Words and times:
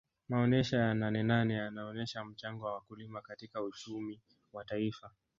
maonesha 0.29 0.77
ya 0.77 0.93
nanenane 0.93 1.53
yanaonesha 1.53 2.25
mchango 2.25 2.65
wa 2.65 2.73
wakulima 2.73 3.21
katika 3.21 3.61
uchumi 3.63 4.21
wa 4.53 4.65
taifa 4.65 5.11